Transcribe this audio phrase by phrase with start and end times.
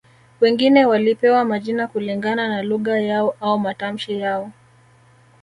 [0.41, 4.51] Wengine walipewa majina kulingana na lugha yao au matamshi yao